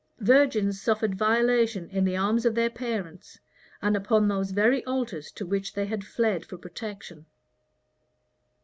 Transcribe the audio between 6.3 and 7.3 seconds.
for protection.